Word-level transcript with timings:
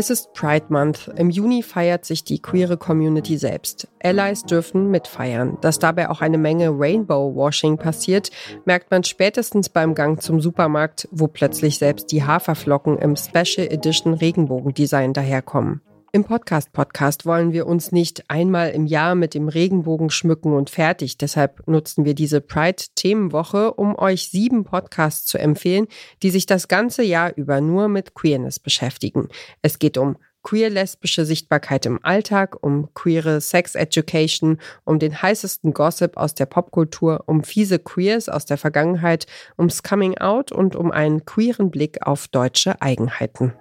Es 0.00 0.10
ist 0.10 0.32
Pride 0.32 0.66
Month. 0.68 1.10
Im 1.16 1.28
Juni 1.28 1.60
feiert 1.60 2.04
sich 2.04 2.22
die 2.22 2.40
queere 2.40 2.76
Community 2.76 3.36
selbst. 3.36 3.88
Allies 4.00 4.44
dürfen 4.44 4.92
mitfeiern. 4.92 5.58
Dass 5.60 5.80
dabei 5.80 6.08
auch 6.08 6.20
eine 6.20 6.38
Menge 6.38 6.68
Rainbow-Washing 6.70 7.78
passiert, 7.78 8.30
merkt 8.64 8.92
man 8.92 9.02
spätestens 9.02 9.68
beim 9.68 9.96
Gang 9.96 10.22
zum 10.22 10.40
Supermarkt, 10.40 11.08
wo 11.10 11.26
plötzlich 11.26 11.78
selbst 11.78 12.12
die 12.12 12.22
Haferflocken 12.22 12.96
im 12.96 13.16
Special 13.16 13.66
Edition 13.66 14.14
Regenbogendesign 14.14 15.14
daherkommen. 15.14 15.80
Im 16.18 16.24
Podcast-Podcast 16.24 17.26
wollen 17.26 17.52
wir 17.52 17.68
uns 17.68 17.92
nicht 17.92 18.28
einmal 18.28 18.70
im 18.70 18.86
Jahr 18.86 19.14
mit 19.14 19.34
dem 19.34 19.46
Regenbogen 19.46 20.10
schmücken 20.10 20.52
und 20.52 20.68
fertig. 20.68 21.16
Deshalb 21.16 21.62
nutzen 21.68 22.04
wir 22.04 22.14
diese 22.14 22.40
Pride-Themenwoche, 22.40 23.74
um 23.74 23.96
euch 23.96 24.28
sieben 24.28 24.64
Podcasts 24.64 25.26
zu 25.26 25.38
empfehlen, 25.38 25.86
die 26.24 26.30
sich 26.30 26.46
das 26.46 26.66
ganze 26.66 27.04
Jahr 27.04 27.36
über 27.36 27.60
nur 27.60 27.86
mit 27.86 28.14
Queerness 28.14 28.58
beschäftigen. 28.58 29.28
Es 29.62 29.78
geht 29.78 29.96
um 29.96 30.16
queer-lesbische 30.42 31.24
Sichtbarkeit 31.24 31.86
im 31.86 32.00
Alltag, 32.02 32.64
um 32.64 32.92
queere 32.94 33.40
Sex 33.40 33.76
Education, 33.76 34.58
um 34.82 34.98
den 34.98 35.22
heißesten 35.22 35.72
Gossip 35.72 36.16
aus 36.16 36.34
der 36.34 36.46
Popkultur, 36.46 37.22
um 37.26 37.44
fiese 37.44 37.78
Queers 37.78 38.28
aus 38.28 38.44
der 38.44 38.58
Vergangenheit, 38.58 39.28
ums 39.56 39.84
Coming 39.84 40.18
Out 40.18 40.50
und 40.50 40.74
um 40.74 40.90
einen 40.90 41.24
queeren 41.24 41.70
Blick 41.70 42.04
auf 42.04 42.26
deutsche 42.26 42.82
Eigenheiten. 42.82 43.52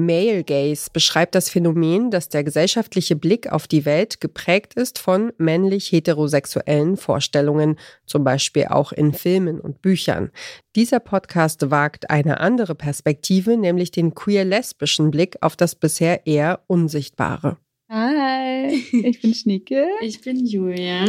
Male 0.00 0.44
Gaze 0.44 0.90
beschreibt 0.92 1.34
das 1.34 1.50
Phänomen, 1.50 2.10
dass 2.10 2.28
der 2.28 2.44
gesellschaftliche 2.44 3.16
Blick 3.16 3.50
auf 3.52 3.68
die 3.68 3.84
Welt 3.84 4.20
geprägt 4.20 4.74
ist 4.74 4.98
von 4.98 5.32
männlich 5.38 5.92
heterosexuellen 5.92 6.96
Vorstellungen, 6.96 7.78
zum 8.06 8.24
Beispiel 8.24 8.66
auch 8.66 8.92
in 8.92 9.12
Filmen 9.12 9.60
und 9.60 9.82
Büchern. 9.82 10.30
Dieser 10.76 11.00
Podcast 11.00 11.70
wagt 11.70 12.10
eine 12.10 12.40
andere 12.40 12.74
Perspektive, 12.74 13.56
nämlich 13.56 13.90
den 13.90 14.14
queer-lesbischen 14.14 15.10
Blick 15.10 15.36
auf 15.40 15.56
das 15.56 15.74
bisher 15.74 16.26
eher 16.26 16.60
Unsichtbare. 16.66 17.56
Hi, 17.88 18.68
ich 18.92 19.20
bin 19.20 19.34
Schnieke. 19.34 19.86
Ich 20.00 20.20
bin 20.20 20.46
Julia. 20.46 21.06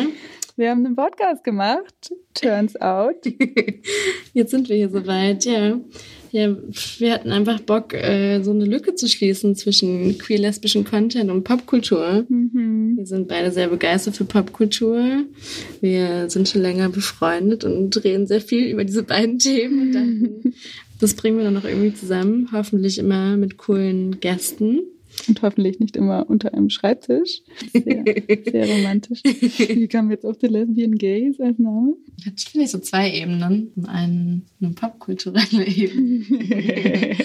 Wir 0.58 0.70
haben 0.70 0.86
einen 0.86 0.96
Podcast 0.96 1.44
gemacht, 1.44 2.12
turns 2.34 2.80
out. 2.82 3.26
Jetzt 4.34 4.52
sind 4.52 4.68
wir 4.68 4.76
hier 4.76 4.90
soweit, 4.90 5.46
ja. 5.46 5.80
Ja, 6.32 6.56
wir 6.98 7.14
hatten 7.14 7.32
einfach 7.32 7.60
Bock, 7.60 7.94
äh, 7.94 8.42
so 8.42 8.52
eine 8.52 8.64
Lücke 8.64 8.96
zu 8.96 9.10
schließen 9.10 9.56
zwischen 9.58 10.18
queer-lesbischen 10.18 10.86
Content 10.86 11.30
und 11.30 11.44
Popkultur. 11.44 12.26
Mhm. 12.30 12.94
Wir 12.96 13.06
sind 13.06 13.28
beide 13.28 13.52
sehr 13.52 13.68
begeistert 13.68 14.16
für 14.16 14.24
Popkultur. 14.24 15.26
Wir 15.82 16.30
sind 16.30 16.48
schon 16.48 16.62
länger 16.62 16.88
befreundet 16.88 17.66
und 17.66 18.02
reden 18.06 18.28
sehr 18.28 18.40
viel 18.40 18.68
über 18.72 18.86
diese 18.86 19.04
beiden 19.04 19.40
Themen. 19.40 19.82
Und 19.82 19.92
dachten, 19.92 20.54
das 21.02 21.16
bringen 21.16 21.38
wir 21.38 21.44
dann 21.44 21.54
noch 21.54 21.66
irgendwie 21.66 21.94
zusammen. 21.94 22.48
Hoffentlich 22.54 22.98
immer 22.98 23.36
mit 23.36 23.58
coolen 23.58 24.22
Gästen. 24.22 24.84
Und 25.28 25.42
hoffentlich 25.42 25.80
nicht 25.80 25.96
immer 25.96 26.30
unter 26.30 26.54
einem 26.54 26.70
Schreibtisch. 26.70 27.42
Sehr, 27.74 28.04
sehr 28.52 28.68
romantisch. 28.70 29.22
Wie 29.24 29.88
kam 29.88 30.10
jetzt 30.12 30.26
auf 30.26 30.38
The 30.42 30.48
Lesbian 30.48 30.96
Gays 30.96 31.40
als 31.40 31.60
Name? 31.60 31.96
Hat 32.26 32.40
finde 32.40 32.66
ich 32.66 32.72
so 32.72 32.80
zwei 32.80 33.12
Ebenen. 33.12 33.72
Einen, 33.88 34.46
eine 34.62 34.72
popkulturelle 34.72 35.66
Ebene. 35.66 36.26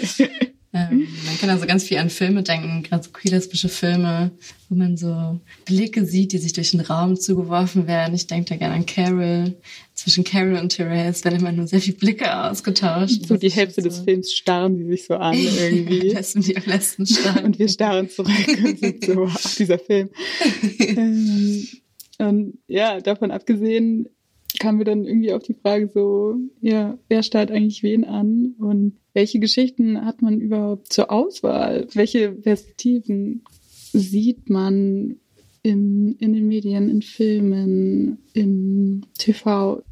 Kann 1.46 1.54
also 1.54 1.68
ganz 1.68 1.84
viel 1.84 1.98
an 1.98 2.10
Filme 2.10 2.42
denken, 2.42 2.82
gerade 2.82 3.04
so 3.04 3.10
queer-lesbische 3.12 3.68
Filme, 3.68 4.32
wo 4.68 4.74
man 4.74 4.96
so 4.96 5.38
Blicke 5.64 6.04
sieht, 6.04 6.32
die 6.32 6.38
sich 6.38 6.54
durch 6.54 6.72
den 6.72 6.80
Raum 6.80 7.14
zugeworfen 7.14 7.86
werden. 7.86 8.16
Ich 8.16 8.26
denke 8.26 8.48
da 8.48 8.56
gerne 8.56 8.74
an 8.74 8.84
Carol. 8.84 9.54
Zwischen 9.94 10.24
Carol 10.24 10.56
und 10.56 10.70
Therese 10.70 11.22
werden 11.22 11.38
immer 11.38 11.52
nur 11.52 11.68
sehr 11.68 11.80
viele 11.80 11.98
Blicke 11.98 12.36
ausgetauscht. 12.36 13.26
So 13.28 13.36
die 13.36 13.52
Hälfte 13.52 13.80
so 13.80 13.88
des 13.88 14.00
Films 14.00 14.32
starren 14.32 14.76
sie 14.76 14.86
sich 14.86 15.06
so 15.06 15.14
an 15.14 15.34
irgendwie. 15.56 16.10
Lassen 16.10 16.42
die 16.42 16.56
am 16.56 16.64
letzten 16.66 17.06
starren. 17.06 17.44
Und 17.44 17.60
wir 17.60 17.68
starren 17.68 18.10
zurück 18.10 18.48
und 18.64 18.80
sind 18.80 19.04
so 19.04 19.22
auf 19.22 19.54
dieser 19.56 19.78
Film. 19.78 20.10
ähm, 20.80 21.68
und 22.18 22.58
ja, 22.66 23.00
davon 23.00 23.30
abgesehen 23.30 24.08
kamen 24.58 24.78
wir 24.78 24.84
dann 24.84 25.04
irgendwie 25.04 25.32
auf 25.32 25.42
die 25.42 25.54
Frage 25.54 25.88
so, 25.88 26.36
ja, 26.60 26.98
wer 27.08 27.22
starrt 27.22 27.50
eigentlich 27.50 27.82
wen 27.82 28.04
an 28.04 28.54
und 28.58 28.96
welche 29.12 29.38
Geschichten 29.38 30.04
hat 30.04 30.22
man 30.22 30.40
überhaupt 30.40 30.92
zur 30.92 31.10
Auswahl? 31.10 31.86
Welche 31.94 32.32
Perspektiven 32.32 33.44
sieht 33.92 34.50
man 34.50 35.16
in, 35.62 36.16
in 36.18 36.32
den 36.32 36.48
Medien, 36.48 36.88
in 36.88 37.02
Filmen, 37.02 38.18
in 38.34 39.06
TV? 39.18 39.82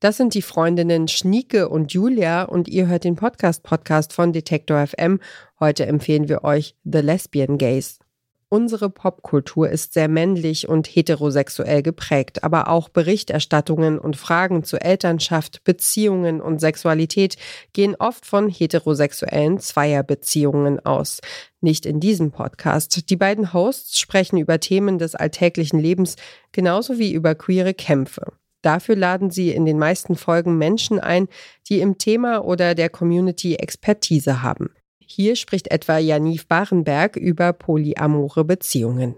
Das 0.00 0.18
sind 0.18 0.34
die 0.34 0.42
Freundinnen 0.42 1.08
Schnieke 1.08 1.68
und 1.68 1.94
Julia 1.94 2.42
und 2.42 2.68
ihr 2.68 2.88
hört 2.88 3.04
den 3.04 3.16
Podcast-Podcast 3.16 4.12
von 4.12 4.32
Detektor 4.32 4.86
FM. 4.86 5.20
Heute 5.60 5.86
empfehlen 5.86 6.28
wir 6.28 6.44
euch 6.44 6.76
The 6.84 6.98
Lesbian 6.98 7.56
Gays. 7.56 8.00
Unsere 8.48 8.90
Popkultur 8.90 9.68
ist 9.68 9.94
sehr 9.94 10.08
männlich 10.08 10.68
und 10.68 10.86
heterosexuell 10.86 11.82
geprägt, 11.82 12.44
aber 12.44 12.68
auch 12.68 12.88
Berichterstattungen 12.88 13.98
und 13.98 14.16
Fragen 14.16 14.64
zu 14.64 14.80
Elternschaft, 14.80 15.64
Beziehungen 15.64 16.40
und 16.40 16.60
Sexualität 16.60 17.36
gehen 17.72 17.96
oft 17.98 18.26
von 18.26 18.48
heterosexuellen 18.48 19.58
Zweierbeziehungen 19.58 20.84
aus. 20.84 21.20
Nicht 21.60 21.86
in 21.86 22.00
diesem 22.00 22.30
Podcast. 22.30 23.10
Die 23.10 23.16
beiden 23.16 23.52
Hosts 23.52 23.98
sprechen 23.98 24.38
über 24.38 24.60
Themen 24.60 24.98
des 24.98 25.14
alltäglichen 25.14 25.80
Lebens 25.80 26.16
genauso 26.52 26.98
wie 26.98 27.12
über 27.12 27.34
queere 27.34 27.74
Kämpfe. 27.74 28.32
Dafür 28.64 28.96
laden 28.96 29.30
sie 29.30 29.50
in 29.50 29.66
den 29.66 29.78
meisten 29.78 30.16
Folgen 30.16 30.56
Menschen 30.56 30.98
ein, 30.98 31.28
die 31.68 31.80
im 31.80 31.98
Thema 31.98 32.44
oder 32.44 32.74
der 32.74 32.88
Community 32.88 33.56
Expertise 33.56 34.42
haben. 34.42 34.70
Hier 35.06 35.36
spricht 35.36 35.70
etwa 35.70 35.98
Janiv 35.98 36.46
Barenberg 36.46 37.16
über 37.16 37.52
polyamore 37.52 38.44
Beziehungen. 38.44 39.14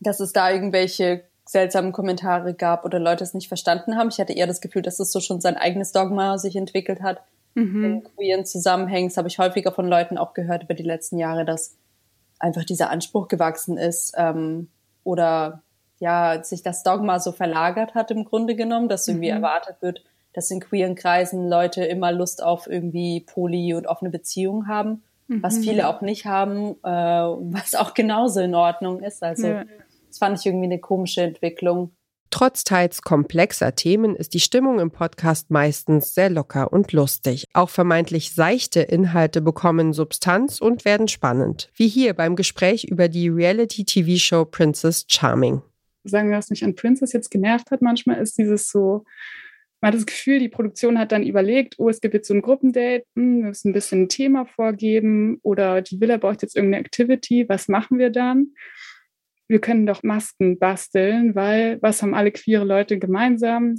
Dass 0.00 0.20
es 0.20 0.32
da 0.32 0.50
irgendwelche 0.50 1.24
seltsamen 1.46 1.92
Kommentare 1.92 2.54
gab 2.54 2.84
oder 2.84 2.98
Leute 2.98 3.22
es 3.22 3.34
nicht 3.34 3.48
verstanden 3.48 3.96
haben. 3.96 4.08
Ich 4.08 4.18
hatte 4.18 4.32
eher 4.32 4.46
das 4.46 4.60
Gefühl, 4.60 4.82
dass 4.82 4.98
es 4.98 5.12
so 5.12 5.20
schon 5.20 5.40
sein 5.40 5.56
eigenes 5.56 5.92
Dogma 5.92 6.38
sich 6.38 6.56
entwickelt 6.56 7.00
hat. 7.02 7.22
Mhm. 7.54 7.84
In 7.84 8.04
queeren 8.04 8.44
Zusammenhängen 8.44 9.08
das 9.08 9.16
habe 9.16 9.28
ich 9.28 9.38
häufiger 9.38 9.72
von 9.72 9.86
Leuten 9.86 10.18
auch 10.18 10.34
gehört 10.34 10.64
über 10.64 10.74
die 10.74 10.82
letzten 10.82 11.18
Jahre, 11.18 11.44
dass 11.44 11.76
einfach 12.38 12.64
dieser 12.64 12.90
Anspruch 12.90 13.28
gewachsen 13.28 13.78
ist 13.78 14.12
ähm, 14.16 14.68
oder 15.04 15.62
ja, 15.98 16.42
sich 16.42 16.62
das 16.62 16.82
Dogma 16.82 17.20
so 17.20 17.32
verlagert 17.32 17.94
hat 17.94 18.10
im 18.10 18.24
Grunde 18.24 18.56
genommen, 18.56 18.88
dass 18.88 19.08
irgendwie 19.08 19.30
mhm. 19.30 19.36
erwartet 19.36 19.76
wird, 19.80 20.02
dass 20.34 20.50
in 20.50 20.60
queeren 20.60 20.96
Kreisen 20.96 21.48
Leute 21.48 21.84
immer 21.84 22.12
Lust 22.12 22.42
auf 22.42 22.66
irgendwie 22.66 23.20
Poly- 23.20 23.72
und 23.72 23.86
offene 23.86 24.10
Beziehungen 24.10 24.66
haben 24.66 25.02
mhm. 25.28 25.42
was 25.42 25.58
viele 25.58 25.88
auch 25.88 26.00
nicht 26.00 26.26
haben, 26.26 26.76
äh, 26.82 26.88
was 26.88 27.74
auch 27.74 27.94
genauso 27.94 28.40
in 28.40 28.54
Ordnung 28.54 29.00
ist. 29.00 29.22
Also 29.22 29.48
ja. 29.48 29.64
das 30.08 30.18
fand 30.18 30.38
ich 30.38 30.46
irgendwie 30.46 30.66
eine 30.66 30.80
komische 30.80 31.22
Entwicklung. 31.22 31.92
Trotz 32.30 32.64
teils 32.64 33.02
komplexer 33.02 33.74
Themen 33.76 34.16
ist 34.16 34.34
die 34.34 34.40
Stimmung 34.40 34.80
im 34.80 34.90
Podcast 34.90 35.50
meistens 35.50 36.12
sehr 36.12 36.28
locker 36.28 36.72
und 36.72 36.92
lustig. 36.92 37.46
Auch 37.54 37.70
vermeintlich 37.70 38.34
seichte 38.34 38.80
Inhalte 38.80 39.40
bekommen 39.40 39.92
Substanz 39.92 40.60
und 40.60 40.84
werden 40.84 41.08
spannend, 41.08 41.70
wie 41.76 41.88
hier 41.88 42.14
beim 42.14 42.36
Gespräch 42.36 42.84
über 42.84 43.08
die 43.08 43.28
Reality-TV-Show 43.28 44.44
Princess 44.46 45.06
Charming. 45.08 45.62
Sagen 46.04 46.30
wir, 46.30 46.36
was 46.36 46.50
mich 46.50 46.64
an 46.64 46.74
Princess 46.74 47.12
jetzt 47.12 47.30
genervt 47.30 47.70
hat 47.70 47.80
manchmal, 47.80 48.18
ist 48.18 48.36
dieses 48.38 48.70
so, 48.70 49.04
man 49.80 49.88
hat 49.88 49.94
das 49.94 50.06
Gefühl, 50.06 50.38
die 50.38 50.48
Produktion 50.48 50.98
hat 50.98 51.12
dann 51.12 51.22
überlegt, 51.22 51.74
oh, 51.78 51.88
es 51.88 52.00
gibt 52.00 52.14
jetzt 52.14 52.28
so 52.28 52.34
ein 52.34 52.42
Gruppendate, 52.42 53.04
hm, 53.14 53.38
wir 53.42 53.48
müssen 53.48 53.70
ein 53.70 53.74
bisschen 53.74 54.02
ein 54.02 54.08
Thema 54.08 54.46
vorgeben 54.46 55.38
oder 55.42 55.82
die 55.82 56.00
Villa 56.00 56.16
braucht 56.16 56.42
jetzt 56.42 56.56
irgendeine 56.56 56.84
Activity, 56.84 57.48
was 57.48 57.68
machen 57.68 57.98
wir 57.98 58.10
dann? 58.10 58.54
Wir 59.48 59.60
können 59.60 59.86
doch 59.86 60.02
Masken 60.02 60.58
basteln, 60.58 61.34
weil 61.34 61.78
was 61.82 62.02
haben 62.02 62.14
alle 62.14 62.32
queere 62.32 62.64
Leute 62.64 62.98
gemeinsam? 62.98 63.76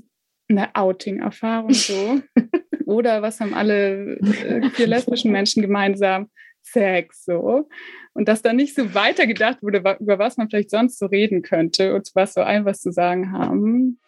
Eine 0.49 0.73
Outing-Erfahrung 0.75 1.73
so. 1.73 2.21
oder 2.85 3.21
was 3.21 3.41
haben 3.41 3.53
alle 3.53 4.17
äh, 4.17 4.69
queer 4.69 4.87
lesbischen 4.87 5.31
Menschen 5.31 5.61
gemeinsam? 5.61 6.29
Sex 6.61 7.25
so. 7.25 7.67
Und 8.13 8.27
dass 8.27 8.41
da 8.41 8.53
nicht 8.53 8.75
so 8.75 8.93
weitergedacht 8.93 9.61
wurde, 9.61 9.79
über 9.99 10.19
was 10.19 10.37
man 10.37 10.49
vielleicht 10.49 10.69
sonst 10.69 10.99
so 10.99 11.05
reden 11.05 11.41
könnte 11.41 11.93
und 11.93 12.11
was 12.13 12.33
so 12.33 12.41
ein 12.41 12.65
was 12.65 12.79
zu 12.79 12.91
sagen 12.91 13.31
haben. 13.31 13.99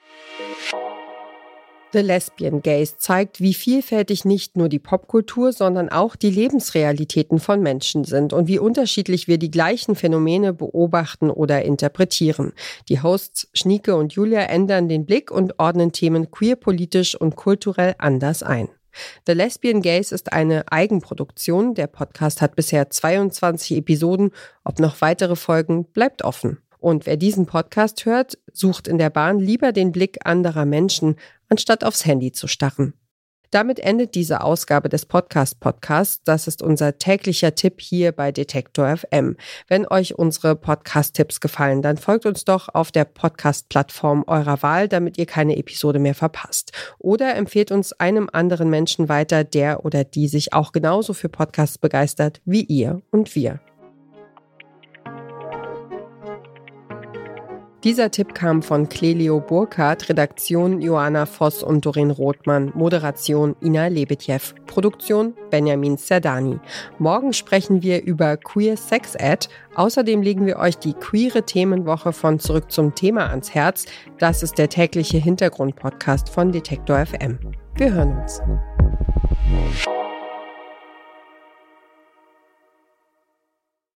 The 1.92 2.00
Lesbian 2.02 2.62
Gaze 2.62 2.98
zeigt, 2.98 3.42
wie 3.42 3.56
vielfältig 3.56 4.24
nicht 4.24 4.56
nur 4.56 4.70
die 4.70 4.78
Popkultur, 4.78 5.52
sondern 5.54 5.90
auch 5.90 6.16
die 6.16 6.30
Lebensrealitäten 6.30 7.40
von 7.40 7.64
Menschen 7.64 8.04
sind 8.04 8.32
und 8.32 8.48
wie 8.48 8.60
unterschiedlich 8.60 9.28
wir 9.28 9.40
die 9.40 9.50
gleichen 9.50 9.96
Phänomene 9.96 10.54
beobachten 10.54 11.32
oder 11.32 11.64
interpretieren. 11.64 12.54
Die 12.90 13.02
Hosts 13.02 13.50
Schnieke 13.54 13.96
und 13.96 14.14
Julia 14.14 14.42
ändern 14.42 14.88
den 14.88 15.08
Blick 15.08 15.32
und 15.32 15.58
ordnen 15.58 15.92
Themen 15.92 16.30
queerpolitisch 16.30 17.16
und 17.16 17.36
kulturell 17.36 17.96
anders 17.98 18.44
ein. 18.44 18.70
The 19.26 19.34
Lesbian 19.34 19.82
Gaze 19.82 20.14
ist 20.14 20.32
eine 20.32 20.72
Eigenproduktion. 20.72 21.74
Der 21.74 21.88
Podcast 21.88 22.42
hat 22.42 22.56
bisher 22.56 22.92
22 22.92 23.78
Episoden. 23.78 24.30
Ob 24.64 24.80
noch 24.80 25.02
weitere 25.02 25.36
Folgen, 25.36 25.86
bleibt 25.86 26.24
offen. 26.24 26.60
Und 26.80 27.06
wer 27.06 27.18
diesen 27.18 27.46
Podcast 27.46 28.06
hört, 28.06 28.38
sucht 28.52 28.88
in 28.88 28.98
der 28.98 29.10
Bahn 29.10 29.40
lieber 29.40 29.72
den 29.72 29.92
Blick 29.92 30.18
anderer 30.26 30.66
Menschen, 30.66 31.18
anstatt 31.50 31.84
aufs 31.84 32.06
Handy 32.06 32.32
zu 32.32 32.48
starren. 32.48 32.94
Damit 33.52 33.80
endet 33.80 34.14
diese 34.14 34.42
Ausgabe 34.42 34.90
des 34.90 35.08
Podcast 35.08 35.60
Podcasts. 35.60 36.22
Das 36.24 36.48
ist 36.48 36.62
unser 36.62 37.00
täglicher 37.00 37.56
Tipp 37.56 37.82
hier 37.82 38.12
bei 38.12 38.32
Detektor 38.32 38.96
FM. 38.96 39.38
Wenn 39.68 39.88
euch 39.88 40.20
unsere 40.20 40.56
Podcast-Tipps 40.56 41.40
gefallen, 41.40 41.82
dann 41.82 41.98
folgt 41.98 42.28
uns 42.28 42.46
doch 42.46 42.70
auf 42.74 42.92
der 42.92 43.06
Podcast-Plattform 43.06 44.24
eurer 44.28 44.62
Wahl, 44.62 44.88
damit 44.88 45.18
ihr 45.18 45.26
keine 45.26 45.58
Episode 45.58 45.98
mehr 45.98 46.16
verpasst. 46.16 46.74
Oder 47.00 47.36
empfehlt 47.36 47.72
uns 47.72 47.92
einem 47.94 48.30
anderen 48.32 48.70
Menschen 48.70 49.10
weiter, 49.10 49.44
der 49.44 49.84
oder 49.84 50.04
die 50.04 50.28
sich 50.28 50.54
auch 50.54 50.72
genauso 50.72 51.14
für 51.14 51.30
Podcasts 51.30 51.80
begeistert 51.80 52.42
wie 52.46 52.64
ihr 52.64 53.02
und 53.10 53.34
wir. 53.34 53.60
Dieser 57.86 58.12
Tipp 58.12 58.36
kam 58.36 58.62
von 58.62 58.90
Clelio 58.90 59.40
Burkhardt, 59.40 60.10
Redaktion 60.10 60.82
Joanna 60.82 61.26
Voss 61.26 61.64
und 61.64 61.86
Doreen 61.86 62.12
Rothmann, 62.12 62.74
Moderation 62.76 63.56
Ina 63.62 63.88
Lebetjew, 63.88 64.54
Produktion 64.68 65.34
Benjamin 65.50 65.96
Serdani. 65.96 66.60
Morgen 66.98 67.32
sprechen 67.32 67.82
wir 67.82 68.04
über 68.04 68.36
Queer 68.36 68.76
Sex 68.76 69.16
Ed. 69.16 69.48
Außerdem 69.76 70.22
legen 70.22 70.46
wir 70.46 70.58
euch 70.58 70.78
die 70.78 70.94
queere 70.94 71.44
Themenwoche 71.44 72.12
von 72.12 72.38
Zurück 72.40 72.70
zum 72.70 72.96
Thema 72.96 73.28
ans 73.30 73.56
Herz. 73.56 73.86
Das 74.18 74.44
ist 74.44 74.58
der 74.58 74.68
tägliche 74.68 75.18
Hintergrundpodcast 75.18 76.28
von 76.28 76.52
Detektor 76.52 77.06
FM. 77.06 77.40
Wir 77.78 77.94
hören 77.94 78.18
uns. 78.18 78.42